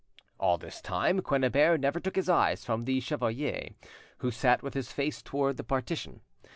[0.39, 3.75] All this time Quennebert never took his eyes from the chevalier,
[4.17, 6.21] who sat with his face towards the partition.